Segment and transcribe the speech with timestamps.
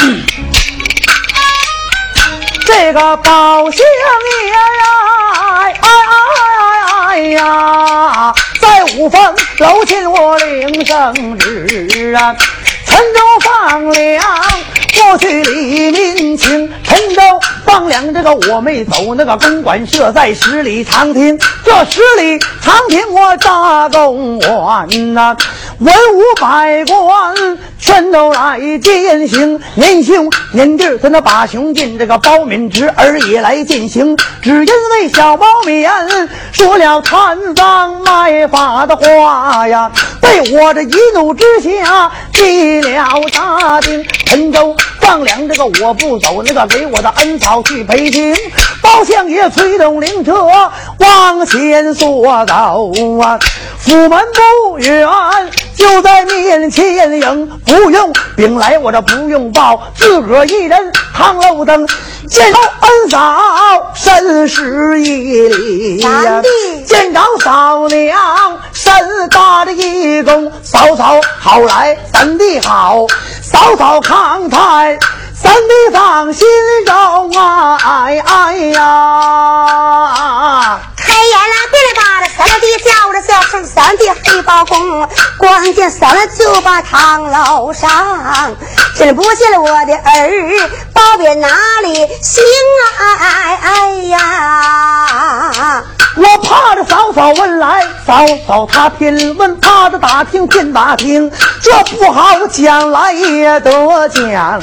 [2.66, 4.54] 这个宝相爷呀，
[5.34, 5.86] 哎哎
[7.06, 9.22] 哎呀，在五凤
[9.58, 12.34] 楼前我领圣旨啊，
[12.86, 14.24] 陈州放粮，
[14.94, 17.20] 过去李民清，陈州
[17.66, 25.36] 放粮，这个我没走，那个公馆设在十里长亭，这十里长亭我大公馆呐。
[25.80, 35.88] 文武百官全都来践行，年兄年弟跟那把雄进这个包敏侄儿也来践行，只因为小包勉
[36.52, 39.90] 说了贪赃卖法的话呀，
[40.20, 44.04] 被我这一怒之下进了大兵。
[44.26, 44.76] 陈州
[45.10, 48.32] 放粮这个我不走，那个给我的恩草去北京。
[48.80, 50.46] 包相爷催动灵车
[50.98, 53.36] 往前所走啊，
[53.76, 54.24] 府门
[54.68, 55.08] 不远。
[55.74, 61.84] 就在面前迎，不用禀来，我这不用报，自个儿一人扛楼灯，
[62.28, 66.40] 见着恩嫂甚是一礼呀。
[66.86, 68.16] 见着嫂娘
[68.72, 68.92] 甚
[69.30, 73.06] 大的一躬，嫂嫂好来，三弟好，
[73.42, 74.98] 嫂嫂康泰，
[75.34, 76.46] 三弟放心
[76.86, 78.80] 中啊，哎哎呀。
[80.96, 88.54] 开眼了，别来把这三弟叫着小声，三弟黑包公，关键三就把堂楼上，
[88.96, 91.48] 真不见了我的儿，包别哪
[91.82, 92.44] 里行
[92.98, 93.02] 啊？
[93.20, 95.84] 哎哎呀！
[96.20, 101.30] 我怕着嫂嫂问来，嫂嫂她偏问，怕着打听偏打听，
[101.62, 103.70] 这不好讲来也得
[104.10, 104.58] 讲啊！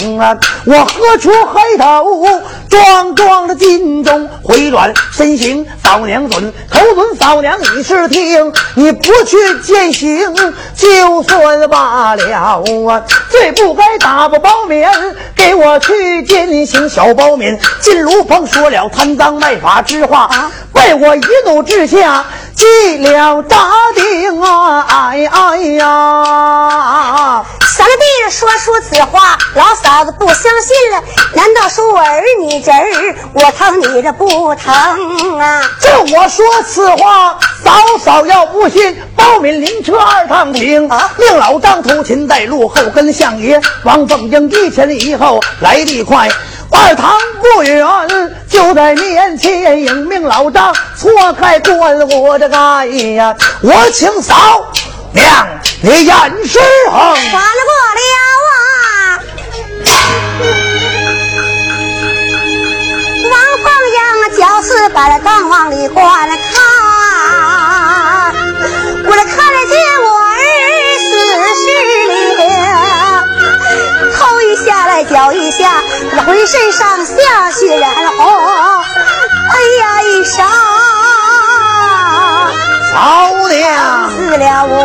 [0.66, 2.28] 我喝出黑头，
[2.70, 10.34] 壮壮的金钟回转身形，嫂娘准，头准嫂娘你是听，你不去践行
[10.76, 12.62] 就算罢了啊！
[13.30, 14.90] 最不该打不包勉，
[15.36, 21.22] 给我去践行小包勉，进炉房说了贪赃卖法之话，被我一。
[21.46, 22.26] 怒之下，
[22.58, 24.84] 进了大鼎啊！
[24.90, 27.46] 哎哎呀！
[27.62, 31.04] 三弟说出此话，老嫂子不相信了。
[31.36, 34.74] 难道说我儿你侄儿，我疼你这不疼
[35.40, 35.62] 啊？
[35.80, 37.72] 这我说此话，嫂
[38.04, 41.12] 嫂要不信，包敏灵车二趟停啊！
[41.20, 46.28] 令老张头琴带路，后跟相爷王凤英一前一后来得快。
[46.80, 47.84] 二堂不远，
[48.50, 49.82] 就在面前。
[49.82, 53.36] 迎命老张错开关，我的哎呀！
[53.62, 54.72] 我请嫂
[55.14, 55.48] 娘
[55.82, 56.16] 你验
[56.46, 58.00] 尸换了过了
[58.48, 59.20] 啊！
[63.32, 63.34] 王
[63.64, 63.66] 凤
[63.96, 64.00] 英
[64.38, 66.38] 叫四把了刚往里观看，
[69.04, 69.36] 我来看
[74.68, 75.82] 下来脚一下。
[76.26, 80.46] 浑身上下血染红，哎呀一声，
[82.92, 84.76] 嫂娘死了我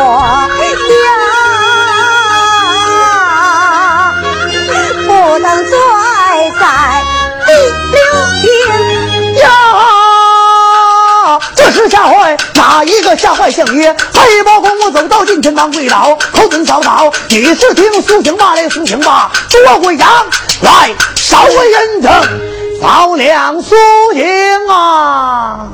[3.01, 4.13] 呀，
[5.05, 5.71] 不能再
[6.61, 6.63] 在
[7.45, 7.51] 第
[7.91, 7.99] 六
[8.41, 8.43] 天
[9.35, 9.45] 呀，
[11.55, 12.13] 这是下回
[12.63, 13.93] 哪一个吓坏相爷？
[14.13, 20.09] 黑包公我走到近前当跪倒，口尊嫂嫂，你是听苏醒吧来苏醒吧，捉鬼羊
[20.61, 20.95] 来。
[21.17, 22.11] 少为人称，
[22.81, 23.75] 嫂娘苏
[24.13, 25.67] 醒啊！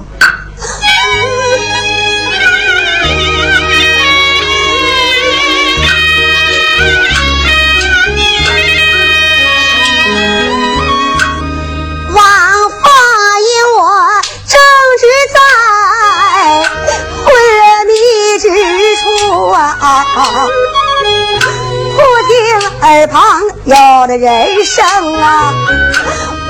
[21.95, 22.33] 不听
[22.81, 23.41] 耳旁。
[23.65, 23.75] 有
[24.07, 24.83] 的人声
[25.21, 25.53] 啊，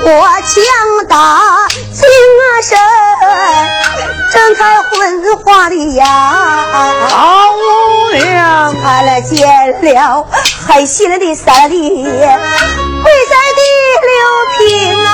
[0.04, 2.08] 我强打精
[2.64, 2.80] 神，
[4.32, 7.18] 睁开昏花的眼，老
[8.14, 9.46] 娘看了见
[9.82, 10.26] 了
[10.68, 13.62] 狠心的三弟，跪在地
[14.08, 14.12] 六
[14.58, 15.08] 平啊。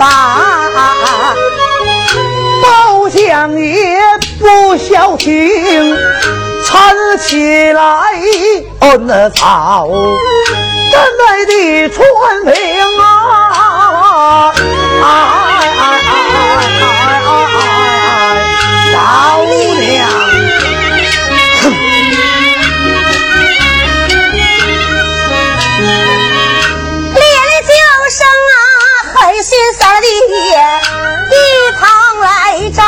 [0.00, 0.38] 把
[2.62, 3.98] 包相爷
[4.38, 5.94] 不消停，
[6.64, 7.82] 搀起来
[8.80, 9.90] 恩草，
[10.90, 11.98] 站在的春
[12.46, 12.52] 平
[15.02, 15.39] 啊！
[29.50, 30.06] 心塞的，
[31.28, 31.34] 一
[31.76, 32.78] 旁来站。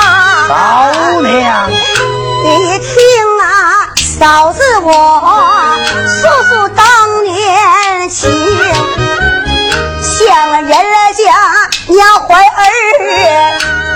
[0.47, 2.95] 嫂娘，你听
[3.41, 4.89] 啊，嫂子我
[6.07, 8.31] 诉诉当年情，
[10.01, 11.35] 想人家
[11.89, 11.99] 娘
[12.29, 12.49] 怀儿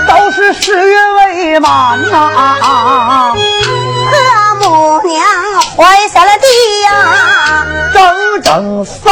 [0.05, 2.17] 都是十月未满呐，
[2.61, 3.33] 啊
[4.59, 5.23] 母娘
[5.77, 6.45] 怀下了的
[6.83, 6.89] 呀，
[7.93, 9.07] 整整三。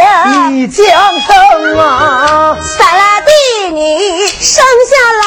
[0.00, 0.06] 节
[0.52, 0.86] 已降
[1.20, 5.24] 生啊，三拉弟你生下来，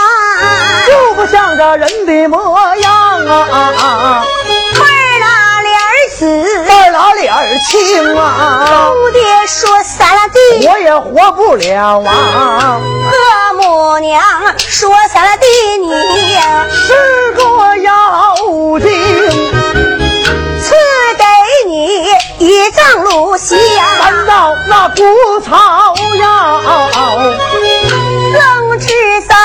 [0.88, 2.92] 就不像个人的模样
[3.28, 4.90] 啊，妹儿
[5.20, 10.40] 那脸儿紫，半拉脸儿青啊，姑爹说三拉弟。
[10.68, 12.82] 我也活不了啊，
[13.12, 14.20] 和母娘
[14.58, 15.46] 说三了弟
[15.82, 15.92] 你
[16.72, 16.96] 是
[17.36, 17.92] 个妖
[18.80, 18.90] 精，
[20.60, 20.74] 赐
[21.18, 21.24] 给
[21.70, 22.08] 你
[22.40, 25.04] 一丈芦席呀，搬到那谷
[25.42, 26.62] 草窑，
[28.34, 28.88] 扔置
[29.28, 29.36] 在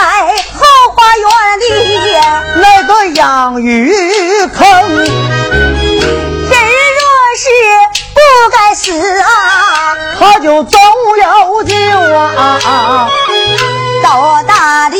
[0.54, 0.64] 后
[0.94, 1.26] 花园
[1.60, 1.66] 里。
[2.56, 3.92] 那个养鱼
[4.48, 5.06] 坑，人
[6.48, 7.04] 若
[7.36, 7.44] 是
[8.14, 8.18] 不
[8.50, 8.90] 该死
[9.20, 9.26] 啊，
[10.18, 10.78] 他就走
[11.16, 11.76] 了就
[12.36, 13.08] 啊。
[14.02, 14.96] 到大地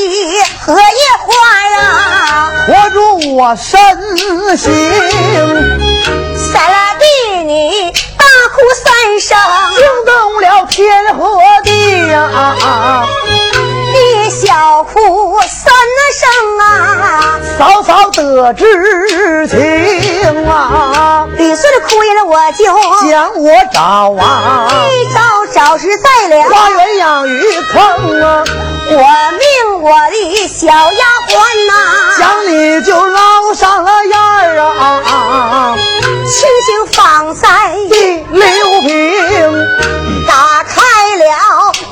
[0.60, 0.80] 荷叶
[1.24, 1.32] 花
[1.70, 3.80] 呀，活住我身
[4.56, 4.70] 形，
[6.52, 6.60] 三
[7.48, 7.54] 你
[8.18, 9.38] 大哭三声，
[9.74, 11.70] 惊动了天和地
[12.10, 13.06] 呀、
[13.94, 15.72] 你小哭三
[16.12, 16.28] 声
[16.60, 17.40] 啊。
[17.58, 22.66] 嫂嫂得知情啊，李孙的哭音我就
[23.08, 23.80] 将我找
[24.22, 25.18] 啊，一找
[25.50, 27.42] 找是在了，花园养鱼
[27.72, 28.44] 坑啊，
[28.90, 31.32] 我命我的小丫鬟
[31.66, 31.70] 呐、
[32.16, 35.76] 想你就捞上了眼儿啊，
[36.26, 37.46] 清醒放在
[37.90, 38.88] 第六瓶，
[40.26, 40.80] 打开
[41.16, 41.24] 了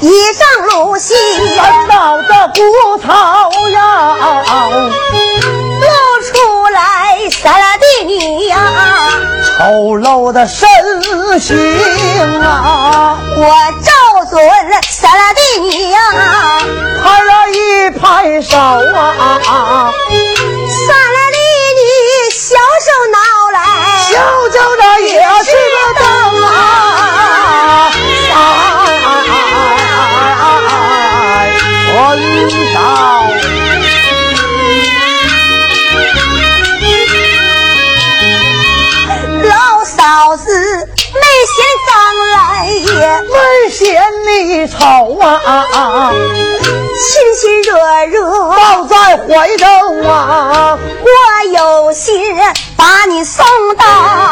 [0.00, 1.14] 一丈芦席，
[1.56, 3.82] 搬到这谷草呀，
[5.81, 5.87] 露
[6.22, 6.32] 出
[6.72, 8.56] 来三了弟你呀、
[9.58, 9.62] 丑
[9.99, 10.69] 陋的身
[11.41, 11.56] 形
[12.43, 13.19] 啊。
[13.37, 13.43] 我
[13.82, 13.91] 照
[14.31, 14.41] 准
[14.82, 15.99] 三了弟你呀、
[17.03, 19.41] 拍了一拍手啊，
[20.08, 21.38] 三了弟
[21.76, 21.81] 你
[22.31, 22.44] 小
[22.85, 23.17] 手挠
[23.53, 23.58] 来，
[23.99, 24.12] 小
[24.50, 25.11] 脚的也
[25.44, 26.05] 是个灯
[26.44, 26.55] 啊！
[28.35, 28.38] 哎，
[31.93, 31.94] 混
[44.46, 49.66] 嫌你丑啊，亲亲热热，抱在怀中
[50.08, 51.08] 啊，我
[51.52, 52.14] 有心
[52.76, 53.44] 把你送
[53.76, 53.84] 到，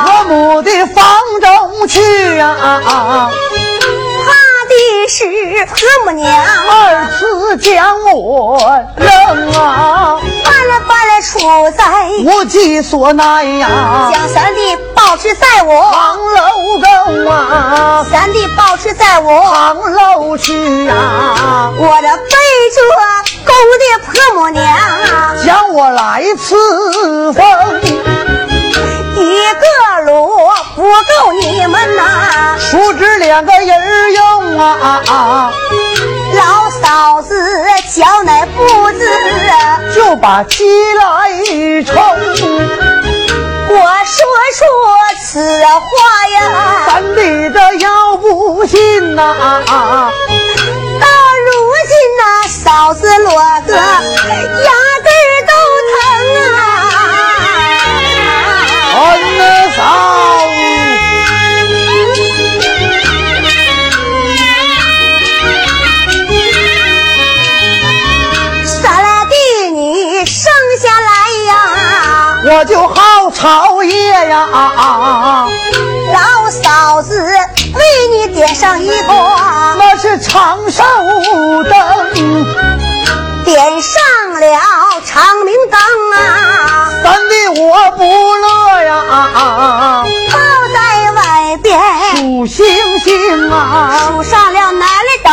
[0.06, 1.04] 我母的房
[1.40, 3.30] 中去啊，
[4.24, 4.30] 怕
[4.68, 4.74] 的
[5.08, 5.24] 是
[5.66, 5.74] 何
[6.04, 6.32] 母娘
[6.70, 8.58] 二次将我
[8.96, 9.08] 扔
[9.54, 10.20] 啊，
[10.74, 11.38] 搬了搬了出
[11.76, 11.84] 在
[12.24, 13.68] 无计所奈呀。
[14.12, 20.94] 将三弟保持在我，唐楼沟啊，三弟保持在我，唐楼去呀，
[21.78, 22.36] 我这背
[22.74, 22.80] 着
[23.44, 24.64] 公的婆母娘，
[25.44, 27.44] 将我来赐封，
[29.16, 29.64] 一个
[30.06, 30.12] 炉
[30.76, 35.52] 不够你们呐，叔侄两个人儿用啊，
[36.34, 37.34] 老嫂子
[37.94, 39.00] 叫那不知。
[39.94, 40.64] 就把鸡
[40.94, 41.30] 来
[41.84, 41.94] 冲，
[43.68, 44.16] 我说
[44.56, 44.64] 出
[45.24, 45.86] 此话
[46.34, 46.36] 呀，
[46.86, 49.20] 咱的这要不信呐、
[49.64, 51.06] 到
[51.46, 51.48] 如
[51.88, 53.32] 今呐嫂子落
[53.66, 54.70] 个牙
[75.14, 77.22] 老嫂子
[77.74, 79.12] 为你点上一个，
[79.78, 80.82] 那是长寿
[81.64, 82.44] 灯。
[83.44, 84.02] 点上
[84.40, 84.60] 了
[85.04, 85.78] 长明灯
[86.16, 88.92] 啊，咱的我不乐呀，
[90.32, 90.38] 抱
[90.72, 91.78] 在外边。
[92.16, 92.64] 数星
[93.00, 94.88] 星啊，数上了南来
[95.22, 95.30] 斗。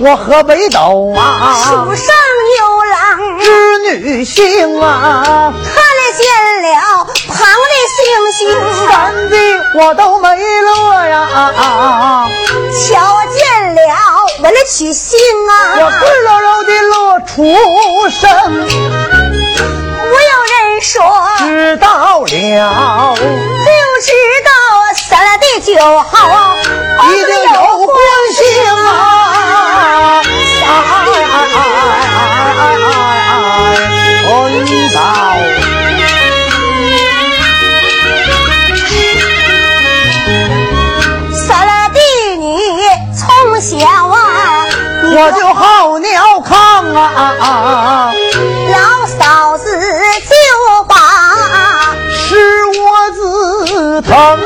[0.00, 2.14] 我河北斗啊，树上
[2.58, 6.24] 有郎，织女星啊，看了见
[6.62, 7.74] 了旁的
[8.12, 9.36] 星星三的
[9.74, 12.28] 我都没落呀，
[12.88, 12.90] 瞧
[13.30, 13.80] 见了
[14.42, 17.30] 闻了取信啊，我赤裸裸的落出
[18.10, 18.30] 声。
[20.04, 20.92] 我有人说
[21.38, 23.20] 知道了，就
[24.02, 24.12] 知
[24.44, 24.50] 道
[24.94, 26.56] 三的九号
[27.08, 27.96] 一定有关
[28.34, 30.21] 系啊。
[45.14, 46.54] 我就好尿炕
[46.96, 48.12] 啊！
[48.72, 49.78] 老嫂子
[50.20, 50.94] 就把
[52.10, 54.40] 使我子疼，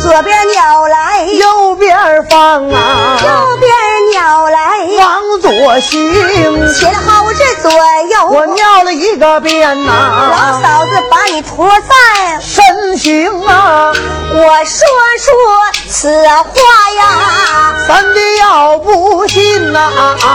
[0.00, 3.28] 左边尿来，右边放啊，右
[3.60, 3.70] 边
[4.12, 4.58] 尿来，
[4.98, 7.47] 往左行，前后这
[8.30, 9.92] 我尿了一个遍呐。
[10.30, 13.92] 老嫂子把你驮在身行啊，
[14.32, 14.86] 我说
[15.18, 15.28] 说
[15.90, 20.28] 此话呀，三弟要不信呐，现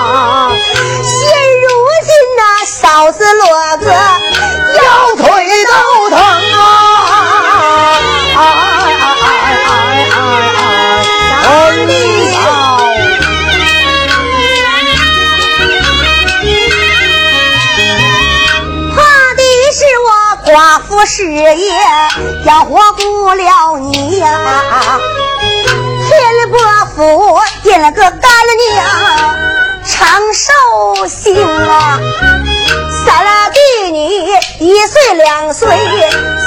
[21.53, 21.71] 妇事业
[22.45, 24.27] 要活不了你呀、
[26.07, 26.19] 天
[26.49, 26.57] 伯
[26.95, 28.21] 父点了个干
[28.73, 28.83] 娘，
[29.85, 31.99] 长寿星啊，
[33.05, 33.99] 三了弟女
[34.59, 35.67] 一岁两岁，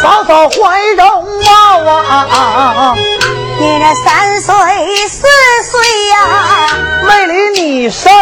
[0.02, 2.96] 嫂嫂怀中抱啊，
[3.58, 4.54] 你那三岁
[5.08, 5.26] 四
[5.70, 6.14] 岁呀、
[7.06, 8.12] 没理你身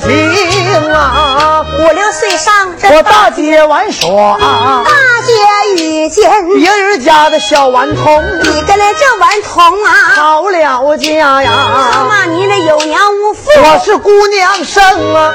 [0.00, 1.64] 形啊！
[1.78, 4.90] 五六岁上这我大姐玩耍，大
[5.22, 12.06] 姐遇见别人家的小顽童，你跟来这顽童啊，好了家呀他呀！
[12.08, 13.50] 骂你那有娘无父。
[13.56, 14.82] 我是姑娘生
[15.14, 15.32] 啊，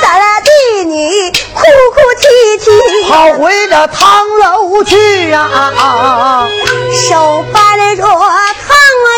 [0.00, 1.60] 三了弟你哭
[1.92, 2.26] 哭啼
[2.64, 5.48] 啼，跑回这堂楼去呀！
[6.92, 8.08] 手搬着炕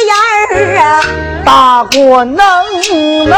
[0.05, 0.14] 沿
[0.49, 1.00] 儿啊，
[1.45, 2.37] 大锅能
[3.29, 3.35] 能，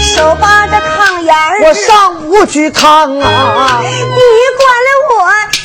[0.00, 1.60] 手把着炕沿儿。
[1.64, 3.82] 我上屋去炕啊！
[3.82, 3.88] 你
[4.56, 5.16] 管了我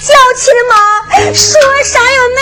[0.02, 0.76] 叫亲妈，
[1.34, 1.52] 说
[1.86, 2.40] 啥也没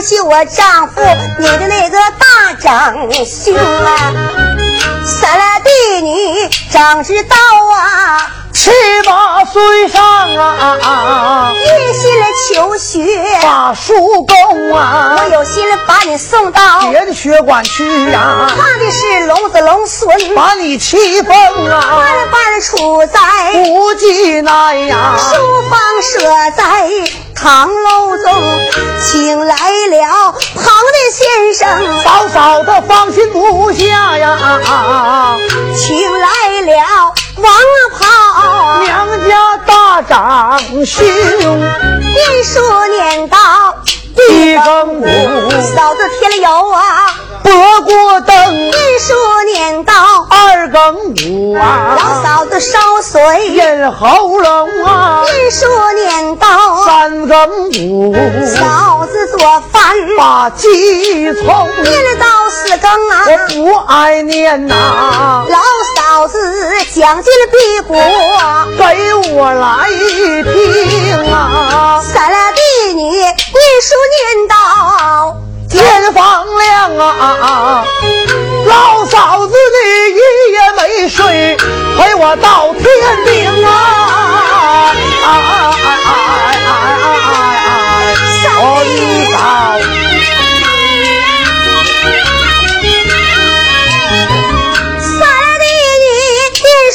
[0.00, 1.02] 可惜我丈夫，
[1.38, 4.14] 你的那个大长兄啊，
[5.04, 8.70] 三了弟女长知道啊，七
[9.06, 10.02] 八岁上
[10.36, 13.06] 啊，一心来求学，
[13.42, 21.34] 把书工啊我，有心把你送到，别的学馆去呀、怕的是龙子龙孙，把你气疯
[21.68, 23.20] 啊，万般处在
[23.68, 25.16] 无计奈呀。
[25.18, 25.36] 书
[25.70, 26.20] 房设
[26.56, 26.62] 在
[27.34, 28.32] 堂楼中，
[29.00, 32.02] 请来了庞的先生。
[32.02, 35.36] 嫂嫂的放心不下呀，
[35.76, 37.44] 请来了王
[37.98, 42.60] 炮，娘家大长兄念书
[42.90, 43.36] 念到
[44.16, 49.92] 一更午，嫂子添了油啊，拨过灯念说念到
[50.28, 58.14] 二更午老啊，嫂子烧水，咽喉咙啊念说念到三更午，
[58.46, 59.38] 嫂子做
[59.72, 64.74] 饭，把鸡葱念了到四更啊，我不爱念呐、
[65.48, 65.58] 老
[65.96, 66.36] 嫂子
[66.92, 67.94] 讲进了屁股，
[68.76, 69.88] 给我来
[70.42, 72.00] 听啊！
[72.02, 72.60] 三了弟
[72.94, 73.24] 女念
[73.80, 74.54] 书念到。
[75.70, 77.84] 天放亮啊，
[78.66, 80.18] 老嫂子你一
[80.52, 81.56] 夜没睡，
[81.96, 82.84] 陪我到天
[83.24, 83.68] 明啊！
[85.22, 85.30] 哎哎
[85.84, 86.18] 哎
[89.32, 90.09] 哎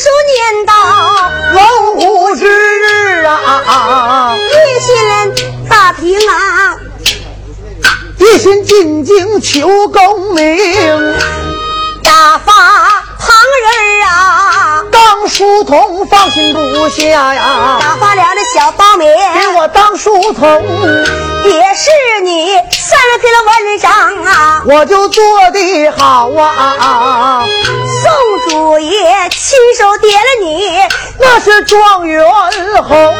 [0.05, 0.71] 女念书念到
[1.53, 4.93] 龙虎之日啊，一心
[5.67, 6.77] 打平啊，
[8.19, 10.55] 一心进京求功名，
[12.03, 12.53] 大发
[13.19, 19.05] 旁人啊，当书童放心不下呀，打发了这小苞米，
[19.39, 20.63] 给我当书童。
[21.45, 27.45] 也是你算了给了文章啊，我就做的好啊，
[28.03, 30.79] 宋祖爷亲手点了你，
[31.19, 32.25] 那是状元
[32.83, 33.15] 红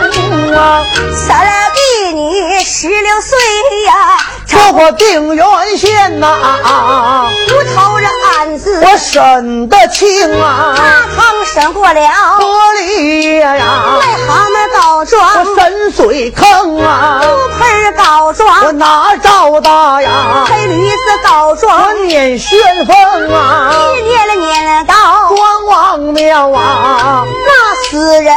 [0.55, 0.83] 啊，
[1.27, 3.37] 三了弟你十六岁
[3.85, 5.45] 呀，这我定远
[5.77, 8.07] 县呐、无头这
[8.39, 8.83] 案子。
[8.83, 10.83] 我审得清啊，大
[11.15, 12.45] 堂审过了，玻
[12.81, 13.55] 璃呀，
[13.99, 17.27] 癞蛤蟆告状，我深水坑啊，猪
[17.59, 19.69] 盆告我状，哪招的
[20.01, 20.45] 呀？
[20.47, 22.95] 黑驴子告我状，撵旋风
[23.33, 24.93] 啊，一念了念了到，
[25.27, 28.35] 光王庙啊，那死人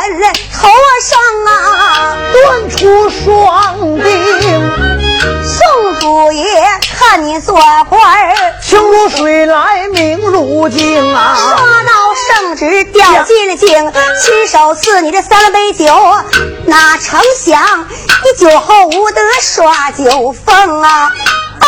[0.52, 0.68] 头
[1.02, 3.98] 上啊，断出双
[5.20, 6.44] 宋祖爷
[6.98, 7.54] 看你做
[7.88, 8.00] 官，
[8.62, 11.34] 清如水来明如镜啊！
[11.36, 15.86] 说到圣旨掉进了井，亲手赐你这三杯酒，
[16.66, 21.12] 哪成想你酒后无德耍酒疯啊！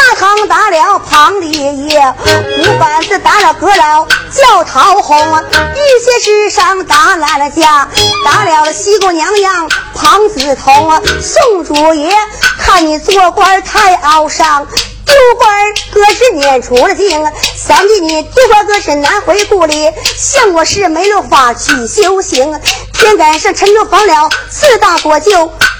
[0.00, 2.14] 大堂打了庞烈爷，
[2.58, 7.86] 五板子打了阁老叫陶红，一些之上打烂了家，
[8.24, 12.10] 打了西宫娘娘庞子通，宋主爷
[12.58, 14.66] 看你做官太傲上。
[15.04, 15.50] 丢官
[15.92, 17.22] 可是撵出了京，
[17.56, 22.58] 想起你丢官可是难回故里，相国是没有法去修行，
[22.94, 25.30] 偏赶上陈州放了四大国舅，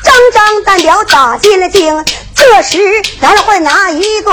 [0.03, 2.05] 张张单表打进了京。
[2.41, 2.79] 这时
[3.21, 4.33] 难了坏哪一个？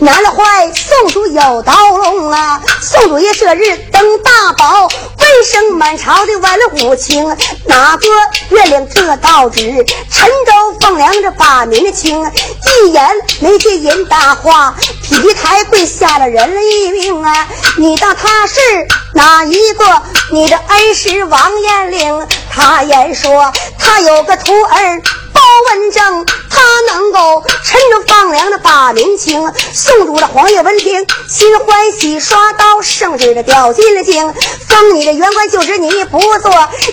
[0.00, 2.60] 难了坏宋主有刀龙啊！
[2.82, 7.24] 宋主爷这日登大宝，问声满朝的文武卿，
[7.66, 8.08] 哪个
[8.48, 9.86] 月领这道旨？
[10.10, 13.08] 陈州奉粮这把民清，一言
[13.38, 17.46] 没提银大话，劈台跪下了人一命啊！
[17.78, 18.60] 你当他是
[19.14, 20.02] 哪一个？
[20.32, 25.02] 你的恩师王延龄，他言说他有个徒儿。
[25.44, 26.62] 包文正，他
[26.94, 29.52] 能够趁着放粮的把民情。
[29.74, 34.32] 送主了黄叶闻听，心欢喜，刷刀圣旨的掉进了京。
[34.66, 36.50] 封你的原官就职你不做，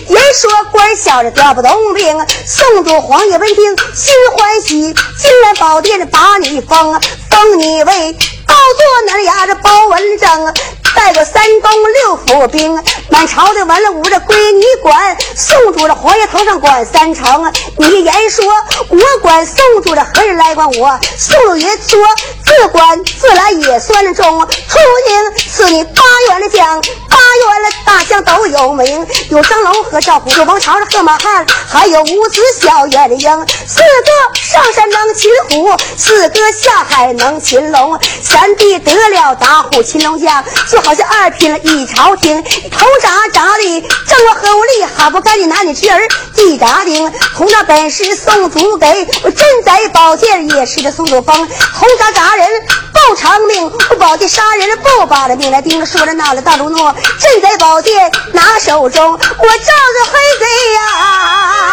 [0.08, 2.26] 言说官小的调不动兵。
[2.46, 8.12] 送主黄叶闻听，心欢喜，金兰宝殿的把你封，封你为
[8.46, 10.54] 高座那压着包文正。
[10.94, 15.16] 带个三公六府兵，满朝的文武这归你管。
[15.36, 18.44] 宋主的皇爷头上管三成，你言说
[18.88, 20.98] 我管宋主的何人来管我？
[21.18, 21.98] 宋老爷说
[22.42, 24.48] 自管自来也算中。
[24.68, 24.78] 出
[25.10, 33.46] 营赐你八员的将，八员的大将都有名，有张龙和赵虎，有王朝的贺马汉，还有五子小燕的鹰。
[33.66, 37.98] 四哥上山能擒虎，四哥下海能擒龙。
[38.22, 40.82] 三弟得了打虎擒龙将，就。
[40.82, 46.00] 好像二品了一朝廷，头扎扎的正我何无力，还不赶紧拿你侄儿
[46.36, 47.12] 一扎钉。
[47.34, 48.86] 同那本是宋祖给，
[49.24, 51.48] 我镇宅宝剑也是个宋祖峰。
[51.74, 52.46] 头扎扎人
[52.92, 55.84] 报长命，我宝剑杀人不把了命来盯。
[55.84, 61.71] 说着闹了大怒诺，镇宅宝剑拿手中，我照着黑贼呀，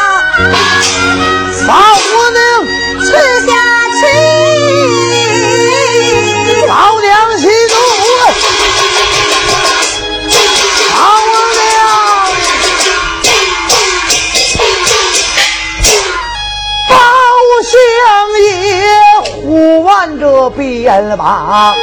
[20.90, 21.76] 这边吧，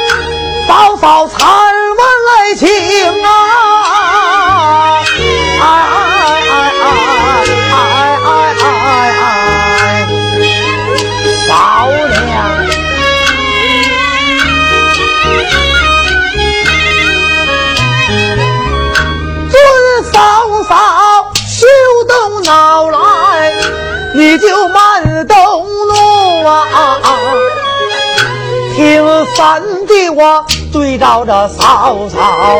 [30.17, 32.57] 我对照着嫂嫂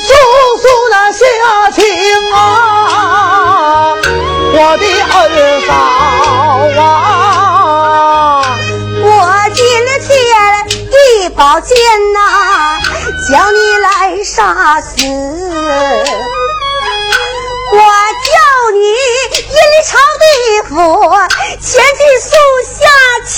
[0.00, 0.14] 诉
[0.62, 1.26] 诉那下
[1.70, 1.84] 情
[2.32, 3.94] 啊，
[4.54, 4.82] 我的
[5.12, 5.14] 二
[5.66, 5.70] 嫂
[6.80, 6.84] 啊，
[9.04, 9.06] 我
[9.52, 9.60] 今
[10.00, 10.08] 天
[10.90, 11.76] 一宝剑
[12.14, 12.18] 呐，
[13.30, 14.96] 叫你来杀死，
[17.72, 17.78] 我
[18.24, 18.32] 叫
[18.72, 18.80] 你
[19.52, 19.54] 阴
[19.84, 20.24] 曹地
[20.70, 20.74] 府
[21.60, 22.26] 前去诉
[22.80, 22.88] 下
[23.28, 23.36] 情，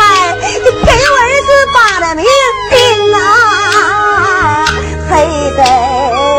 [0.00, 0.02] 哎，
[0.42, 1.15] 你给我。
[1.76, 2.24] 把的命
[2.70, 2.78] 定
[3.14, 4.64] 啊，
[5.10, 5.14] 黑
[5.56, 5.62] 贼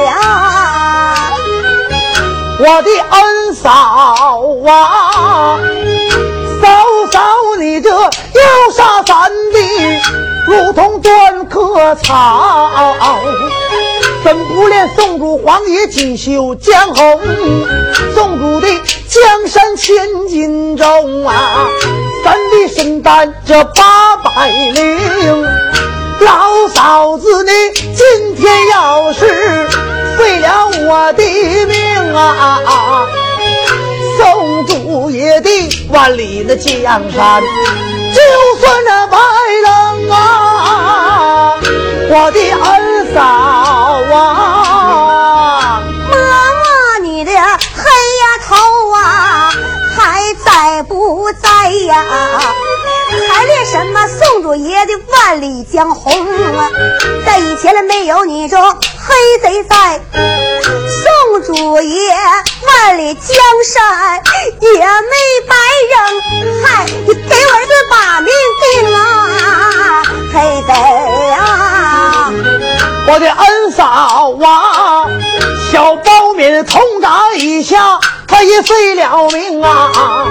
[0.06, 0.10] 呀！
[2.60, 3.70] 我的恩嫂
[4.66, 5.60] 啊，
[6.60, 6.68] 嫂
[7.12, 7.22] 嫂
[7.60, 8.02] 你这要
[8.74, 9.58] 杀三弟，
[10.48, 12.72] 如同断棵草。
[14.24, 17.22] 怎不连宋主皇爷锦绣江红，
[18.16, 18.68] 宋主的
[19.08, 21.68] 江山千斤重啊！
[22.28, 25.44] 咱的身担这八百灵，
[26.20, 27.52] 老嫂子你
[27.96, 29.70] 今天要是
[30.18, 33.08] 废了我的命啊，
[34.18, 35.50] 宋主爷的
[35.88, 37.42] 万里的江山
[38.14, 38.22] 就
[38.60, 39.18] 算那白
[39.64, 39.70] 了
[40.14, 41.58] 啊，
[42.10, 43.22] 我的二嫂
[44.14, 44.57] 啊，
[51.42, 52.06] 在呀，
[53.30, 56.12] 还练什么宋祖爷的万里江红
[56.58, 56.70] 啊？
[57.26, 62.16] 在以前没有你这黑贼在，宋祖爷
[62.68, 64.22] 万里江山
[64.60, 64.86] 也没
[65.48, 65.56] 白
[65.92, 65.98] 扔，
[66.64, 70.74] 嗨，你给我儿子把命定啊，黑贼
[71.32, 72.32] 啊！
[73.10, 75.08] 我的恩嫂啊，
[75.72, 80.28] 小包敏同长以下，他也废了命啊。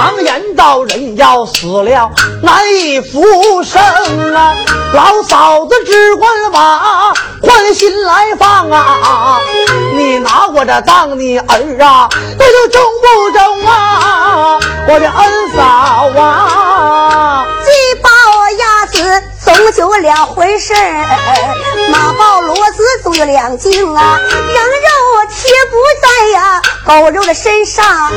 [0.00, 2.10] 常言道，人要死了
[2.42, 3.78] 难以复生
[4.34, 4.54] 啊！
[4.94, 9.40] 老嫂子只管把欢心来放啊！
[9.94, 12.08] 你拿我这当你儿啊，
[12.38, 14.58] 那就中不中啊？
[14.88, 15.62] 我的恩嫂
[16.18, 17.44] 啊！
[17.62, 18.08] 鸡巴
[19.54, 21.04] 总就两回事儿，
[21.90, 24.88] 马包骡子总有两斤啊，羊肉
[25.28, 28.14] 贴不在呀狗肉的身上，隔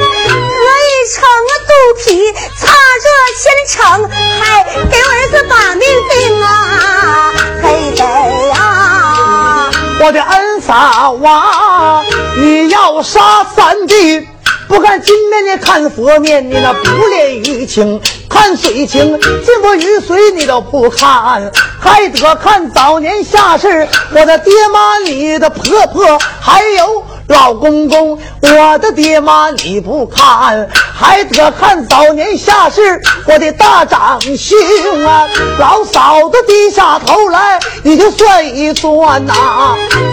[0.00, 1.22] 一层
[1.68, 2.66] 肚皮擦
[2.98, 8.02] 着千层，还给我儿子把命定啊，嘿得
[8.48, 9.70] 呀！
[10.02, 12.02] 我的恩嫂啊，
[12.36, 14.26] 你要杀三弟，
[14.70, 18.00] 不看金面的看佛面，你那不恋于情。
[18.28, 23.88] 看水情，见过雨水你都不看，还得看早年下世。
[24.14, 33.00] 我的爹妈，你的婆婆，还有老公公，我的爹妈你不看，还得看早年下世。
[33.24, 34.58] 我的大长兄
[35.06, 39.32] 啊，老嫂子低下头来，你就算一算呐。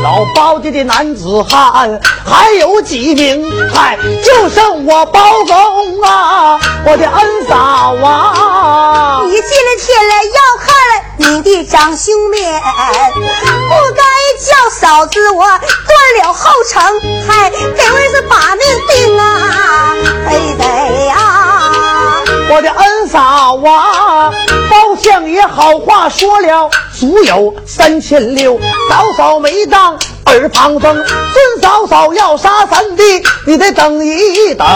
[0.04, 3.52] 老包家的男子汉还有几名？
[3.74, 9.22] 嗨，就剩我包公啊，我的恩嫂啊。
[9.26, 10.72] 你今天来要看
[11.18, 12.62] 你的长兄面，
[14.70, 15.60] 嫂子我断
[16.22, 16.84] 了后程，
[17.28, 19.96] 还给儿子把命定啊！
[20.28, 20.66] 哎得
[21.06, 22.22] 呀！
[22.50, 24.32] 我的恩嫂啊，
[24.70, 29.98] 包相爷好话说了，足有三千六，嫂嫂没当。
[30.26, 34.68] 耳旁风，孙嫂嫂要杀三弟，你得等一等。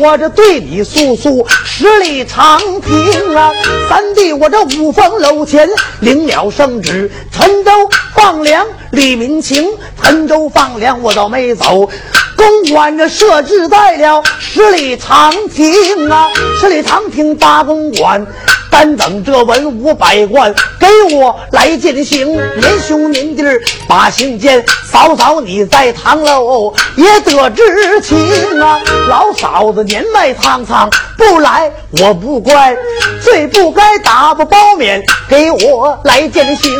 [0.00, 3.52] 我这对你诉诉十里长亭啊，
[3.88, 5.68] 三弟我这五凤楼前
[6.00, 7.70] 领了圣旨，陈州
[8.14, 9.68] 放粮李民情，
[10.00, 11.88] 陈州放粮我倒没走，
[12.36, 16.28] 公馆这设置在了十里长亭啊，
[16.60, 18.26] 十里长亭八公馆。
[18.72, 23.42] 单等这文武百官给我来进行，连兄您弟
[23.86, 28.18] 把信见，嫂嫂你在堂楼也得知情
[28.62, 28.80] 啊。
[29.10, 32.74] 老嫂子年迈苍苍不来我不怪，
[33.22, 36.72] 最不该打不包勉给我来践行。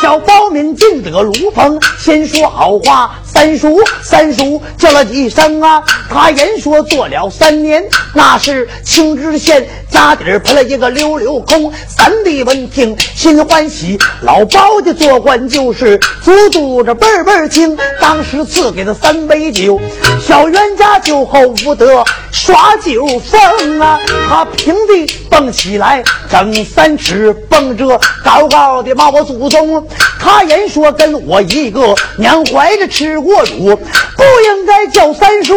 [0.00, 3.18] 小包勉进得炉棚，先说好话。
[3.24, 5.82] 三叔，三叔叫了几声啊？
[6.08, 11.72] 他言说做了三年，那是青知县家底儿赔了一个溜溜空。
[11.88, 17.76] 三弟闻听心欢喜，老包家做官就是足足着倍儿倍儿精。
[18.00, 19.80] 当时赐给他三杯酒，
[20.24, 23.98] 小冤家酒后无德耍酒疯啊！
[24.28, 29.86] 他平地蹦起来，整三尺蹦着高高的骂我祖宗。
[30.20, 33.16] 他人说跟我一个娘怀着吃。
[33.26, 35.54] 过主不应该叫三叔，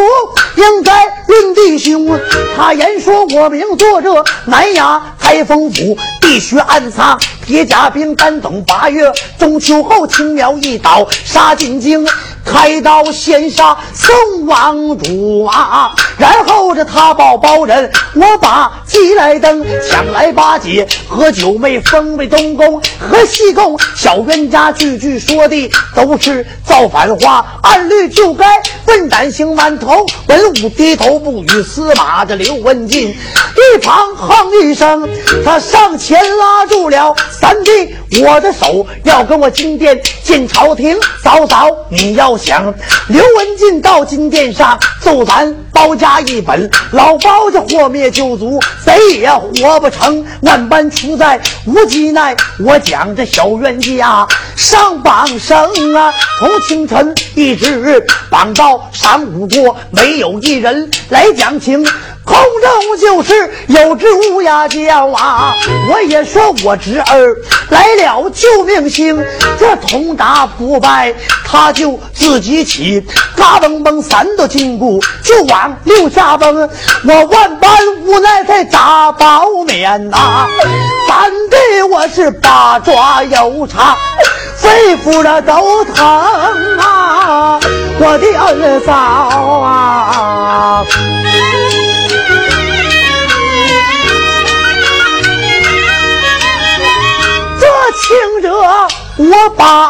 [0.56, 2.20] 应该论弟兄。
[2.58, 7.16] 他言说我名作者南衙开封府，必须暗杀
[7.46, 8.16] 铁甲兵。
[8.16, 12.04] 单等八月中秋后，青苗一倒杀进京，
[12.52, 15.94] 开刀先杀宋王主啊！
[16.18, 23.80] 然后这他报包人，我把鸡来登，抢来八姐和九妹，封为东宫和西宫。
[23.96, 27.46] 小冤家句句说的都是造反话。
[27.62, 31.64] 按律就该笨胆行满头，文武低头不语。
[31.64, 35.08] 司马这刘文静一旁哼一声，
[35.46, 40.98] 他上前拉住了三弟，我的手要跟我进殿进朝廷。
[41.24, 42.74] 嫂嫂，你要想
[43.08, 50.26] 刘文静到金殿上奏咱包家一本，老包家祸灭旧族，谁也活不成。
[50.42, 57.60] 万般出在无极奈，我讲这小冤家上榜生啊，从清晨一。
[57.60, 61.86] 直绑到晌午过，没有一人来讲情。
[62.30, 65.56] 空中就是有只乌鸦叫啊！
[65.92, 67.36] 我也说我侄儿
[67.70, 69.20] 来了救命星，
[69.60, 71.12] 这通达不败，
[71.44, 73.04] 他就自己起，
[73.36, 76.70] 嘎嘣嘣三道金箍就往六下崩。
[77.04, 77.72] 我万般
[78.06, 80.46] 无奈才扎包面呐，
[81.08, 83.98] 三弟我是八爪油茶。
[84.56, 86.06] 肺腑的都疼
[86.78, 87.60] 啊！
[88.00, 90.86] 我的儿嫂啊！
[98.00, 98.58] 轻者
[99.18, 99.90] 我把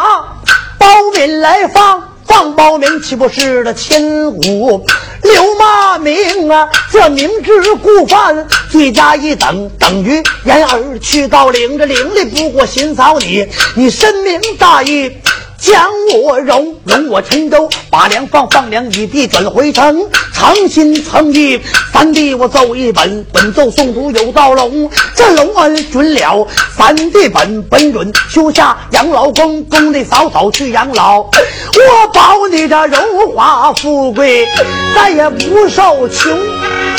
[0.80, 4.86] 包面来放，放包面岂不是的千古
[5.22, 6.68] 留骂名啊？
[6.92, 8.48] 这明知故犯。
[8.72, 15.16] 罪加一等，等于言而去到领着领的，不过心操你，你深明大义。
[15.60, 15.86] 将
[16.24, 20.10] 我容容我陈州，把粮放放粮，一地转回城。
[20.34, 21.60] 诚心诚意，
[21.92, 26.48] 三弟我奏一本，本奏宋祖有道龙，这龙恩准了。
[26.78, 31.20] 三弟本本准修下养老宫，宫里早早去养老。
[31.20, 34.48] 我保你的荣华富贵，
[34.96, 36.40] 再也不受穷。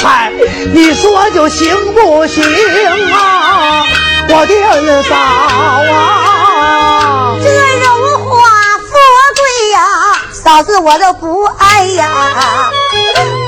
[0.02, 0.30] 嗨，
[0.74, 2.44] 你说就行不行
[3.12, 3.86] 啊，
[4.28, 6.29] 我的儿嫂啊？
[10.42, 12.70] 嫂子我都不爱呀，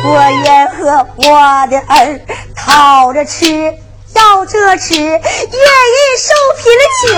[0.04, 2.20] 我也和我的儿
[2.54, 3.46] 讨着吃，
[4.14, 5.20] 要着吃，愿意
[6.18, 7.08] 受贫的情，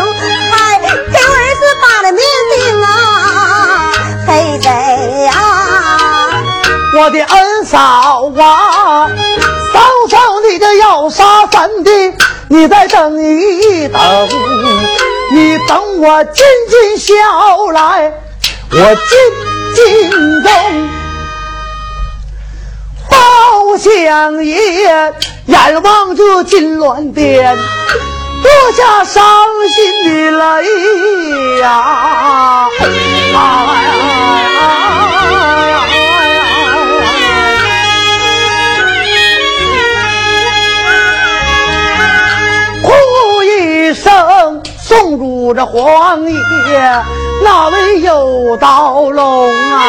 [0.53, 2.23] 还给我儿子把了命
[2.57, 2.87] 命啊，
[4.29, 5.35] 嘿嘿啊！
[6.97, 7.79] 我的恩嫂
[8.39, 9.11] 啊，
[9.73, 11.91] 嫂嫂你这要杀三弟，
[12.49, 14.29] 你再等一等，
[15.33, 17.13] 你等我尽尽孝
[17.73, 18.13] 来，
[18.71, 19.54] 我尽。
[19.75, 20.51] 心中
[23.11, 24.55] 包相爷，
[25.47, 29.25] 眼望着金銮殿，落下伤
[29.69, 32.69] 心的泪呀！
[42.83, 46.39] 哭一声，送入这皇爷。
[47.45, 49.83] 那位有刀龙啊！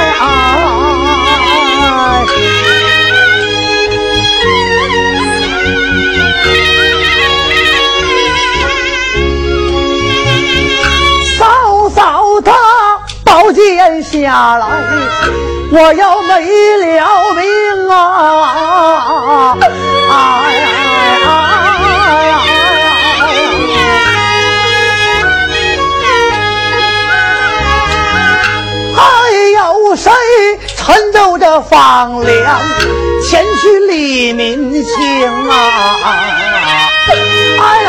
[0.06, 0.20] 呀！
[11.38, 11.40] 嫂
[11.90, 12.52] 嫂他
[13.24, 14.66] 宝剑下来，
[15.70, 16.30] 我要没
[16.78, 19.56] 了命啊！
[19.60, 19.62] 哎
[20.56, 20.64] 呀
[21.82, 21.86] 哎
[22.26, 22.30] 呀
[28.96, 28.98] 还
[29.52, 30.10] 有谁
[30.76, 32.60] 趁着这放粮
[33.28, 35.54] 前去理民情啊？
[37.60, 37.88] 哎呀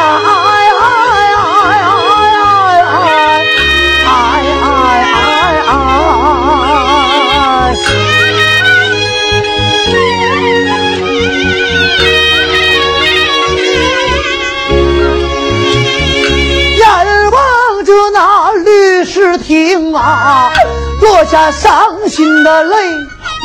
[19.50, 20.54] 听啊，
[21.02, 22.76] 落下伤心的泪，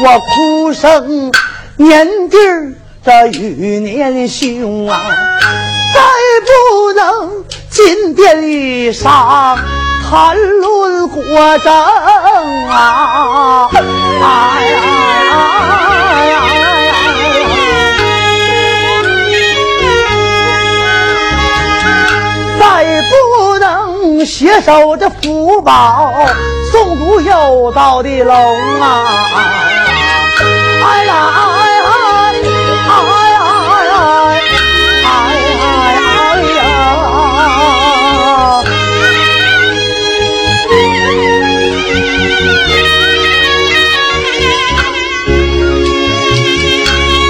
[0.04, 1.32] 我哭声
[1.78, 5.00] 年底儿的与年兄啊，
[5.94, 6.00] 再
[6.44, 9.58] 不能进殿里上
[10.06, 11.22] 谈论国
[11.60, 11.72] 政
[12.68, 13.70] 啊！
[13.72, 13.80] 哎！
[22.60, 23.83] 再不能
[24.22, 26.12] 携手这福宝，
[26.70, 28.34] 送入有道的龙
[28.80, 29.04] 啊！
[30.86, 31.40] 哎呀哎
[31.80, 32.42] 哎哎
[32.86, 32.92] 哎哎
[33.34, 33.38] 呀
[35.04, 35.06] 哎
[35.94, 36.58] 哎呀！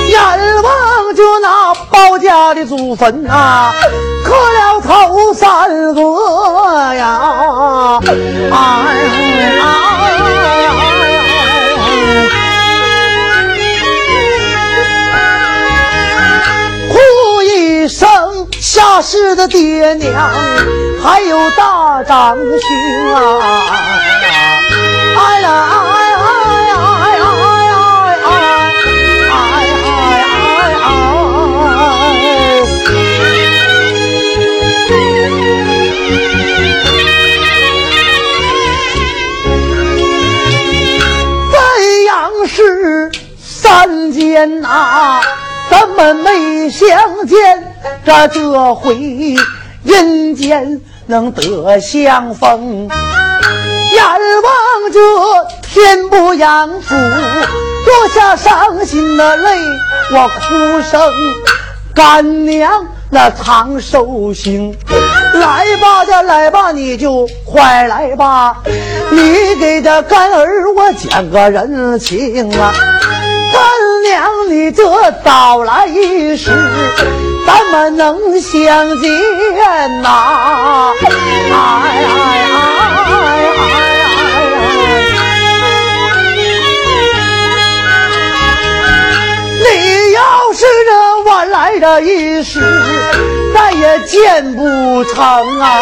[0.08, 0.16] 眼
[0.62, 0.66] 望
[1.14, 1.46] 着那
[1.90, 3.72] 包家的祖坟啊！
[4.24, 6.00] 磕了头三个
[8.02, 8.10] 呀！
[8.52, 8.94] 哎
[9.56, 9.62] 呀！
[16.90, 16.92] 哭
[17.42, 18.08] 一声，
[18.60, 20.30] 下世的爹娘，
[21.02, 23.20] 还有大长兄啊！
[25.16, 25.48] 哎呀！
[44.34, 45.20] 三间呐？
[45.70, 48.96] 咱们没相见，这这回
[49.84, 52.88] 阴间能得相逢。
[53.92, 54.04] 眼
[54.42, 54.98] 望着
[55.62, 59.56] 天不阳出，落下伤心的泪，
[60.10, 61.12] 我哭声
[61.94, 64.76] 干娘那长寿星。
[65.34, 68.56] 来吧，这来吧，你就快来吧！
[69.12, 72.72] 你给这干儿我讲个人情啊，
[73.52, 73.62] 干
[74.04, 74.82] 娘，你这
[75.24, 76.50] 早来一时，
[77.46, 80.92] 怎么能相见呐？
[81.00, 82.54] 哎哎哎
[83.06, 83.12] 哎哎。
[89.60, 89.66] 你
[90.12, 90.20] 要
[90.52, 90.90] 是这
[91.30, 92.60] 晚来的一时，
[93.54, 95.80] 再也见不成啊。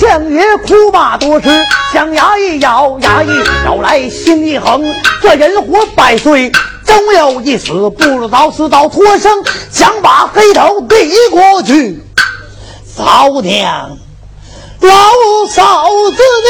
[0.00, 1.48] 相爷哭骂多时，
[1.92, 3.28] 将牙一咬，牙一
[3.66, 4.82] 咬来心一横。
[5.20, 6.50] 这人活百岁，
[6.86, 10.96] 终有一死，不如早死早脱生，想把黑头递
[11.30, 12.02] 过去。
[12.86, 13.98] 嫂娘，
[14.80, 14.90] 老
[15.50, 16.48] 嫂子的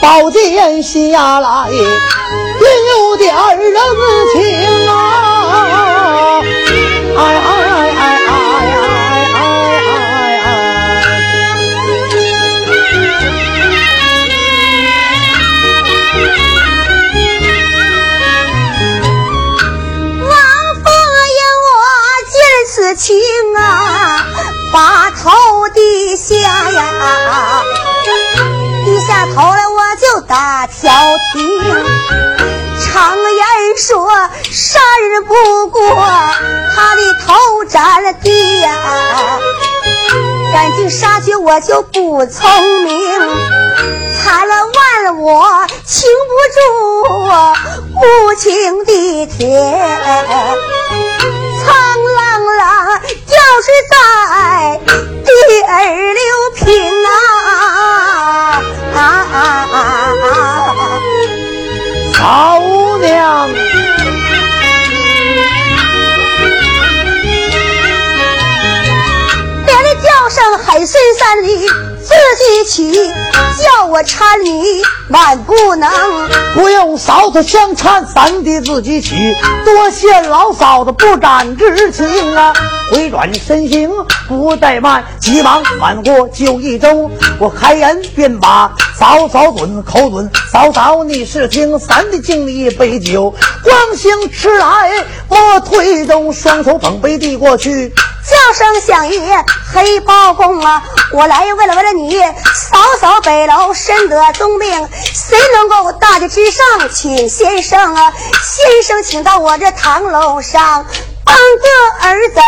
[0.00, 3.78] 宝剑下来，也有点人
[4.32, 6.40] 情啊！
[7.18, 7.22] 哎
[23.56, 24.26] 啊，
[24.72, 25.30] 把头
[25.74, 27.62] 低下呀，
[28.84, 30.92] 低下头来我就打挑
[31.34, 31.34] 剔。
[32.84, 33.44] 常言
[33.78, 34.08] 说，
[34.50, 34.78] 杀
[35.10, 35.80] 人不过
[36.74, 38.68] 他的头沾了地呀，
[40.52, 43.18] 赶紧杀绝我就不聪明，
[44.22, 46.60] 惨了完了我经不住
[48.02, 49.46] 无情的天。
[51.66, 53.15] 就
[53.62, 53.94] 是在
[55.24, 55.30] 第
[55.62, 55.70] 二
[56.12, 56.20] 六
[56.54, 56.64] 品
[57.06, 57.10] 啊！
[62.14, 62.18] 嫂
[62.98, 63.48] 娘，
[69.66, 71.46] 连的叫声海深山里。
[72.16, 73.12] 自己起，
[73.62, 75.90] 叫我搀你万不能。
[76.54, 79.34] 不用嫂子相搀，三弟自己起。
[79.64, 82.54] 多谢老嫂子不斩之情啊！
[82.90, 83.90] 回转身形
[84.28, 87.10] 不怠慢，急忙翻过酒一盅。
[87.38, 93.34] 我开言便把嫂嫂准口准，嫂嫂你是听，三弟敬你一杯酒。
[93.62, 94.90] 光兴吃来，
[95.28, 97.92] 我推动双手捧杯递过去。
[98.26, 99.20] 叫声响爷
[99.72, 100.82] 黑包公啊！
[101.12, 108.12] 我来为了为了你嫂嫂北楼深得重病，谁能够大驾之上请先生啊？
[108.42, 110.86] 先生请到我这堂楼上。
[111.26, 112.40] 帮个儿怎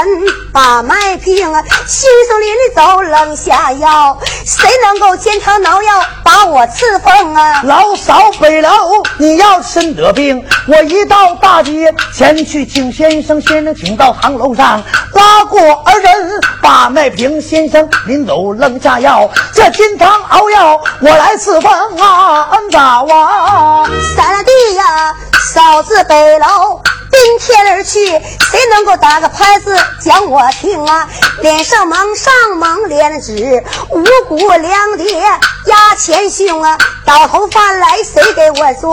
[0.52, 1.34] 把脉平？
[1.34, 7.62] 先生临走扔下药，谁能够煎汤熬药把我赐封啊？
[7.64, 8.70] 老嫂北楼，
[9.18, 13.40] 你要身得病，我一到大街前去请先生。
[13.40, 14.80] 先生请到堂楼上，
[15.12, 17.40] 拉过儿人把脉平。
[17.42, 22.48] 先生临走扔下药，这煎汤熬药我来赐封啊！
[22.52, 23.84] 恩早啊，
[24.16, 25.14] 三弟呀，
[25.52, 26.80] 嫂子北楼。
[27.10, 31.08] 奔天而去，谁能够打个拍子讲我听啊？
[31.40, 35.20] 脸上蒙上蒙脸纸，五谷粮碟
[35.66, 36.76] 压前胸啊！
[37.06, 38.92] 到头饭来谁给我做？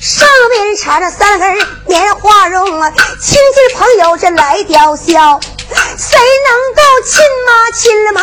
[0.00, 2.92] 上面插着三根棉花绒啊！
[3.20, 8.20] 亲戚朋友这来吊孝，谁能够亲妈亲妈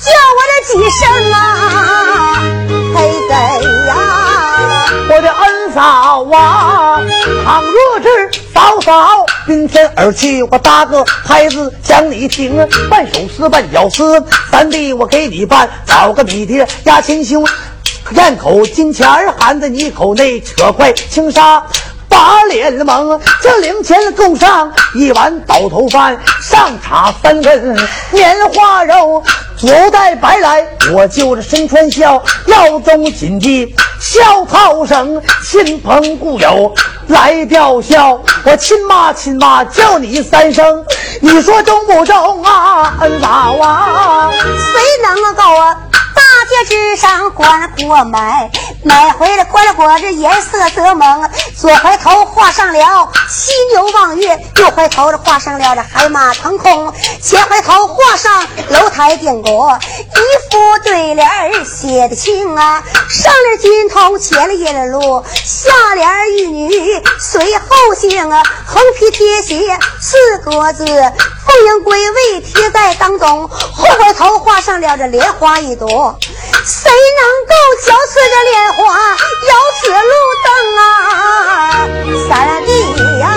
[0.00, 2.42] 叫我这几声啊？
[2.94, 2.98] 嘿
[3.28, 3.32] 谁
[3.86, 3.92] 呀？
[5.08, 7.00] 我的恩嫂啊，
[7.50, 8.40] 倘若是。
[8.54, 12.56] 嫂嫂，今天而去，我打个牌子讲你听，
[12.88, 14.22] 半手撕半脚撕。
[14.52, 17.44] 三弟，我给你办，找个米爹压亲兄，
[18.12, 21.60] 咽口金钱儿含在你口内，扯块轻纱。
[22.08, 27.76] 把脸蒙，这零钱够上一碗倒头饭，上茶三根
[28.12, 29.22] 棉花肉，
[29.56, 36.74] 左带白来，我就是身穿孝，腰中紧系孝套绳，亲朋故友
[37.10, 40.84] 来吊孝，我亲妈亲妈叫你三声，
[41.20, 42.94] 你说中不中啊？
[43.00, 43.28] 恩嫂
[43.60, 45.76] 啊，谁能够啊？
[46.14, 48.50] 大街之上观过买，
[48.84, 51.28] 买回来观了果子颜色则蒙。
[51.60, 56.90] 左回头画上了犀牛望月，右回头画上了这海马腾空，
[57.22, 62.82] 前回头画上楼台殿阁，一副对联儿写的清啊。
[63.10, 66.08] 上联金童前了叶路，下联
[66.38, 68.42] 玉女随后行啊。
[68.66, 76.18] 横批贴写四个字，凤英归位贴在当中，后回头画上了这莲花一朵。
[76.64, 77.54] 谁能够
[77.84, 79.94] 教此这莲花，摇此路
[80.44, 80.48] 灯
[80.78, 81.49] 啊？
[82.28, 83.28] 三弟呀，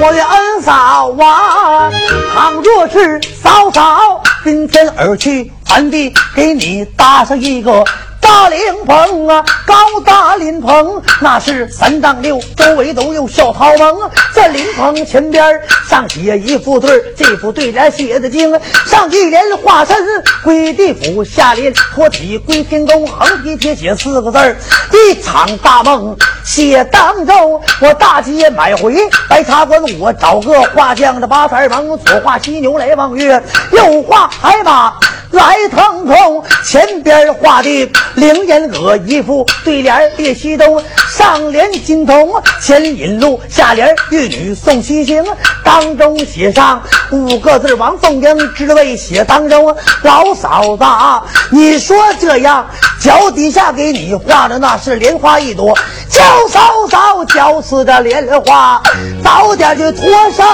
[0.00, 1.90] 我的恩嫂啊，
[2.34, 7.84] 倘若是嫂嫂今天而去，三弟给你搭上一个。
[8.28, 9.74] 大灵棚啊，高
[10.04, 13.96] 大灵棚，那是三丈六，周围都有小草棚。
[14.34, 15.42] 这灵棚前边
[15.88, 18.60] 上写一副对儿这副对联写的精。
[18.84, 19.96] 上一联画身
[20.44, 24.54] 归地府，下联托体归天宫，横批贴写四个字儿：
[24.92, 26.14] 一场大梦
[26.44, 27.62] 写当中。
[27.80, 28.94] 我大街买回
[29.26, 34.92] 白茶馆，我找个画匠的八色蒙，左画犀牛来望月，右画海马。
[35.30, 45.22] 来腾空，前边画的灵岩阁一副对联列西东，上联金童牵引路，下联玉女送西行，
[45.62, 52.66] 当中写上五个字王凤英，只为写当中老嫂子啊，你说这样
[52.98, 55.76] 脚底下给你画的那是莲花一朵，
[56.08, 58.80] 叫嫂嫂脚似的莲花，
[59.22, 60.46] 早点就脱生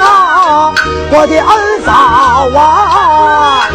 [0.00, 0.74] 啊，
[1.12, 3.68] 我的二嫂啊。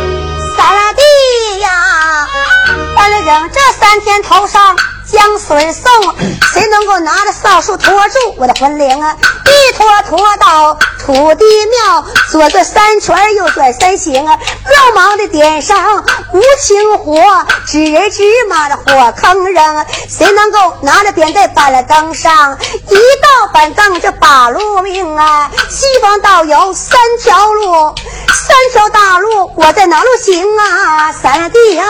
[3.25, 4.75] 这三天头上。
[5.05, 5.91] 将水送，
[6.53, 9.15] 谁能够拿着扫帚拖住我的魂灵啊？
[9.45, 10.75] 一拖拖到
[11.05, 14.39] 土地庙，左转三圈右转三行啊！
[14.65, 15.77] 匆忙的点上
[16.31, 17.21] 无情火，
[17.67, 19.85] 纸人纸马的火坑扔。
[20.07, 22.57] 谁能够拿着扁担板了灯上？
[22.87, 25.51] 一道板凳这八路命啊！
[25.69, 27.93] 西方道有三条路，
[28.33, 31.11] 三条大路，我在哪路行啊？
[31.11, 31.85] 三弟呀，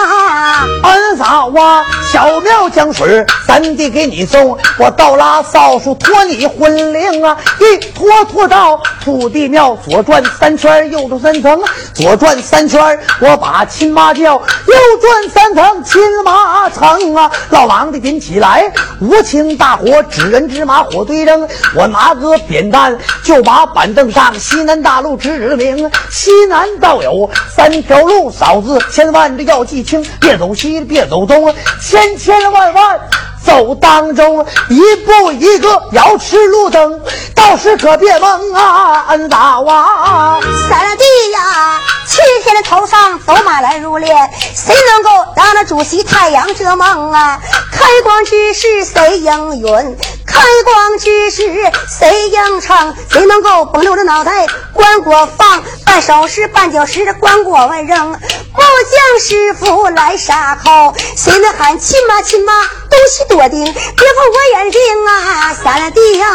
[0.82, 3.24] 俺嫂啊，小庙江水。
[3.46, 7.38] 三弟给你送，我倒拉扫帚拖你婚令啊！
[7.60, 11.62] 一拖拖到土地庙，左转三圈，右转三层，
[11.94, 17.30] 左转三圈，我把亲妈叫，右转三层，亲妈城啊！
[17.50, 21.46] 老王的顶起来，无情大火，指人指马火堆扔，
[21.76, 33.00] 我拿个扁担就把板凳上西南大路指明，西南道有三条路，嫂子千万的要记清，别走西，别走东，千千万万。
[33.46, 37.02] 走当中一步一个瑶池路灯，
[37.36, 39.06] 到时可别蒙啊！
[39.10, 47.40] 恩大王，三弟呀，七天的头上走马来入殓，谁能够让那主席太阳遮梦啊？
[47.72, 49.98] 开光之时谁应允？
[50.34, 51.44] 开光之时
[51.88, 52.96] 谁应承？
[53.12, 55.64] 谁能够绷着脑袋关国放？
[55.86, 58.10] 半手时办酒时的关国文扔？
[58.10, 58.18] 木
[58.58, 62.52] 匠师傅来杀口，谁能喊亲妈亲妈？
[62.90, 65.54] 东西多丁，别碰我眼睛啊！
[65.54, 66.28] 三弟呀，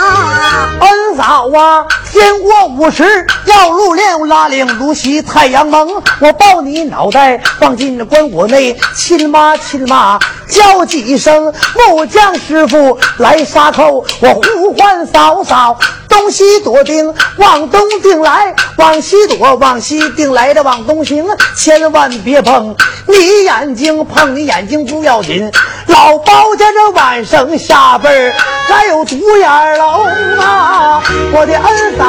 [0.81, 10.19] 恩嫂啊，天过午时要入殓，拉铃如西太阳蒙，我抱你脑袋放进棺椁内，亲妈亲妈
[10.49, 15.79] 叫几声，木匠师傅来杀我呼唤嫂嫂。
[16.09, 21.25] 东西躲定，往东定来；往西躲，往西定来的往东行，
[21.57, 22.75] 千万别碰
[23.07, 25.51] 你眼睛，碰你眼睛不要紧。
[25.87, 28.35] 老包家这晚生下辈儿
[28.69, 30.07] 还有独眼龙
[30.39, 31.03] 啊！
[31.33, 32.05] 我的儿嫂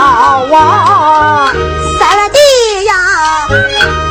[0.57, 1.53] 啊，
[1.99, 4.08] 三弟呀。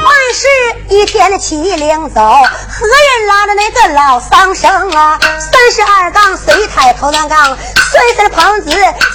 [0.88, 5.18] 一天的麒麟走，何人拉着那个老桑生啊？
[5.20, 7.56] 三十二杠谁抬头那杠？
[7.74, 8.70] 摔死的胖子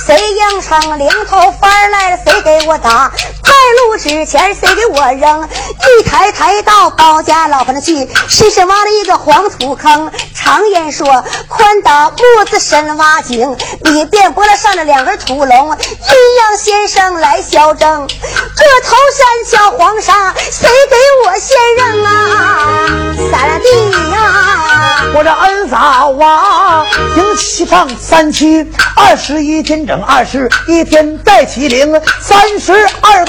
[0.05, 0.99] 谁应承？
[0.99, 3.11] 领头翻来了谁给我打？
[3.43, 5.47] 快路之前谁给我扔？
[5.47, 10.11] 一抬抬到包家老婆那去，深深挖了一个黄土坑。
[10.33, 15.77] 常言说，宽打木子深挖井，里边拨了上了两根土龙。
[15.77, 20.95] 阴阳先生来消争，这头山小黄沙谁给？
[21.25, 22.11] 我先扔啊，
[23.31, 23.67] 三弟
[24.11, 25.05] 呀！
[25.15, 25.77] 我这恩嫂
[26.19, 26.85] 啊，
[27.15, 33.23] 迎七放三七，二十一天整二十一天带起灵，三十二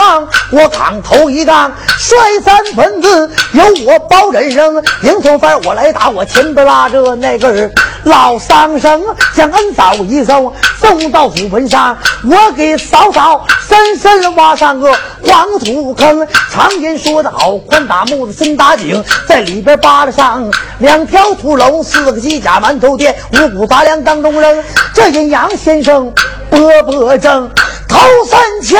[0.51, 7.73] 我扛头一杠，摔三分子由我包人生，迎头翻我来打，我前边拉着那根
[8.05, 9.03] 老桑绳，
[9.35, 14.93] 将恩嫂一送送到祖坟上，我给嫂嫂深深挖上个
[15.27, 16.27] 黄土坑。
[16.51, 17.57] 常言说得好。
[17.59, 20.49] 宽打木子深打井，在里边扒拉上
[20.79, 24.63] 两条土龙，四个鸡甲馒头店，五谷杂粮当中扔。
[24.93, 26.13] 这阴阳先生
[26.51, 27.51] 波波正，
[27.95, 28.77] 头三桥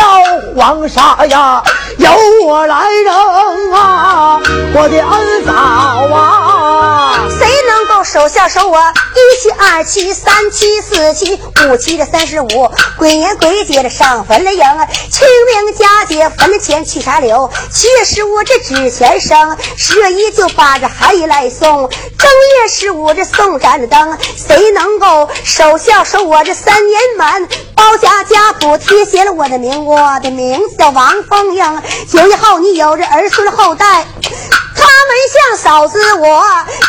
[0.57, 1.63] 黄沙呀，
[1.99, 2.11] 由
[2.45, 4.41] 我来扔啊，
[4.75, 5.53] 我的恩嫂
[6.13, 6.54] 啊，
[7.31, 14.65] 谁能够手下守我一七二七三七四七五七的三十五，鬼年鬼节的上坟了迎，
[15.11, 18.91] 清明佳节坟前去茶柳，七月十五这纸。
[18.91, 22.31] 钱生十月一就把这寒衣来送，正
[22.63, 27.49] 月十五这送盏的灯，谁能够守孝守我这三年满？
[27.75, 31.83] 包家家谱贴写了我的名，我的名字叫王凤英。
[32.09, 34.07] 九以后你有着儿孙后代，
[34.85, 36.43] 八门相，嫂子我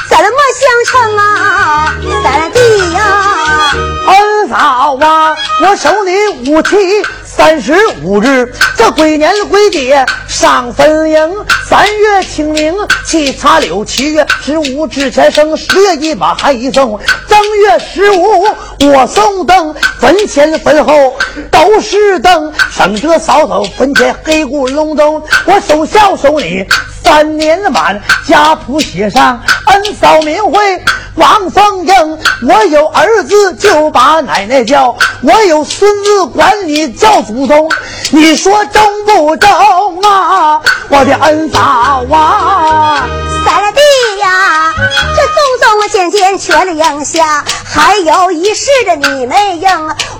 [0.09, 0.25] 怎么
[0.59, 1.95] 相称啊？
[2.23, 2.59] 三弟
[2.93, 3.71] 呀，
[4.07, 6.75] 恩嫂啊，我守你五七
[7.23, 7.73] 三十
[8.03, 10.05] 五日，这鬼年鬼节。
[10.35, 11.45] 上坟营。
[11.65, 12.75] 三月清明
[13.07, 18.43] 沏茶柳，七月十五纸钱生，十月一把还一送，正月十五
[18.81, 20.93] 我送灯，坟前坟后
[21.49, 26.67] 都是灯，省得扫走坟前黑咕隆咚，我守孝守你。
[27.01, 30.83] 三年满，家谱写上恩嫂名讳
[31.13, 32.17] 王凤英。
[32.47, 37.69] 我有儿子就把奶奶叫，我有孙子管你叫祖宗。
[38.09, 39.49] 你说中不中
[40.01, 40.24] 啊，
[40.89, 41.59] 我的恩嫂
[42.11, 43.07] 啊？
[43.45, 44.73] 三了弟呀，
[45.15, 49.69] 这宗宗渐渐全了应下，还有一事的你没应。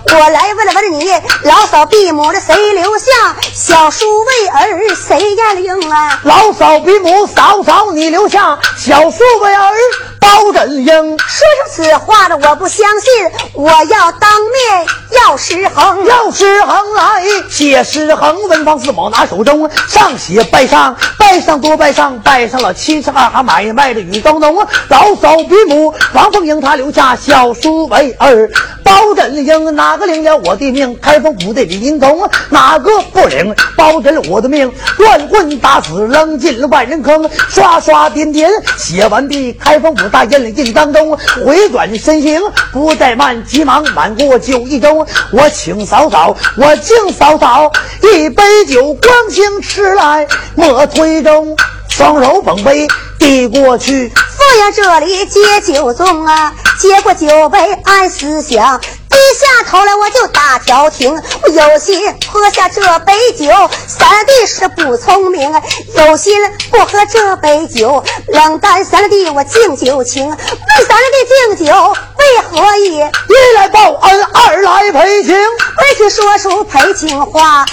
[0.08, 1.12] 我来问了问你，
[1.44, 3.06] 老嫂闭母的谁留下？
[3.54, 6.20] 小叔为儿谁眼灵啊？
[6.24, 9.72] 老嫂闭母，嫂嫂你留下，小叔为儿
[10.20, 11.18] 包拯英。
[11.18, 24.56] 说出此话的我不相信，我要当面要石恒，要石恒来写石恒，文房四宝拿手中，上写拜上，拜上多拜上，拜上了七十二行买卖的雨东东。
[24.90, 28.50] 老嫂比母，王凤英他留下小叔为儿
[28.84, 30.98] 包拯英，哪个领了我的命？
[31.00, 33.56] 开封府的李银童，哪个不领？
[33.76, 37.30] 包拯我的命，乱棍打死，扔进了万人坑。
[37.50, 42.42] 刷刷点点写完毕，开封府大营里进当中，回转身形
[42.72, 45.05] 不再慢，急忙满过酒一盅。
[45.32, 51.56] 我请嫂嫂，我敬嫂嫂一杯酒，光兴吃来莫推中，
[51.96, 52.86] 双手捧杯
[53.18, 54.12] 递过去。
[54.38, 61.18] 我呀，这里接酒盅啊，接过酒杯暗思想，低下头来我就打调停。
[61.42, 63.48] 我有心喝下这杯酒，
[63.88, 65.62] 三弟是不聪明啊，
[65.96, 66.34] 有心
[66.70, 71.74] 不喝这杯酒，冷淡三弟我敬酒情，为三弟敬酒
[72.18, 72.98] 为何意？
[72.98, 77.66] 一来报恩，二来赔情，为情说出赔情话。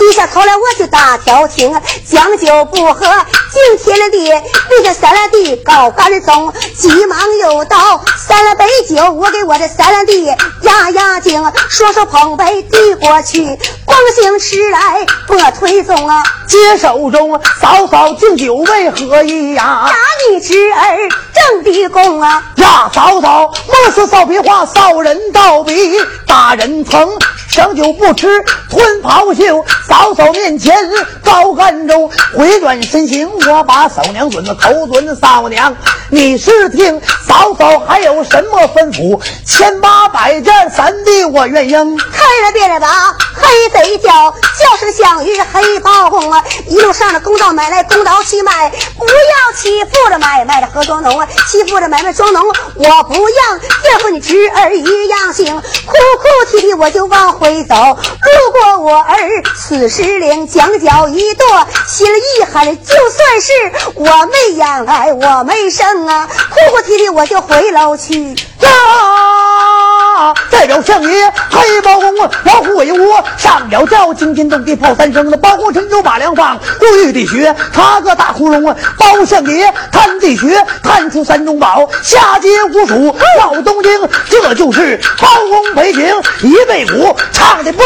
[0.00, 1.78] 低下头来我就打调情，
[2.10, 3.06] 将酒不喝
[3.52, 4.30] 敬天地，
[4.70, 10.24] 对这三郎弟高干宗，急忙又倒三了杯酒，我给我的三郎弟
[10.62, 13.44] 压压惊，双手捧杯递过去，
[13.84, 16.22] 光兴吃来莫推送啊！
[16.48, 19.84] 接手中嫂嫂敬酒为何意呀？
[19.86, 19.94] 打
[20.30, 22.42] 你侄儿正的功啊！
[22.56, 27.06] 呀，嫂嫂莫说臊皮话，臊人道比打人疼。
[27.52, 28.28] 强酒不吃
[28.70, 30.76] 吞袍袖，嫂嫂面前
[31.24, 35.74] 高干中，回转身形，我把嫂娘准头准嫂娘，
[36.10, 39.20] 你是听嫂嫂还有什么吩咐？
[39.46, 41.96] 千八百件三弟我愿应。
[41.96, 46.44] 开了别了吧，黑贼叫叫声项羽黑包公啊！
[46.66, 51.28] 一路上的公道买来公道去卖，不要欺负了买卖的何庄农啊！
[51.48, 52.42] 欺负了买卖庄农
[52.74, 53.60] 我不让，
[53.92, 57.30] 要和你侄儿一样行，哭哭啼啼我就往。
[57.30, 59.16] 回走，路过我儿
[59.56, 63.52] 此时领将脚一跺，心里一狠，就算是
[63.94, 70.34] 我没养来，我没生啊，哭哭啼啼我就回楼去呀。
[70.50, 78.76] 代表相爷黑包公老虎尾窝上了轿，惊天动地炮三声了包公陈酒把粮放，故意的学他个大窟窿啊！
[78.98, 86.04] 包相爷探地穴，探出三中宝，下接五鼠闹东京，这就是包公北京
[86.42, 87.82] 一背鼓唱的不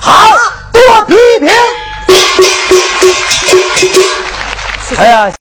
[0.00, 0.36] 好，
[0.72, 1.50] 多批评。
[4.98, 5.30] 哎呀！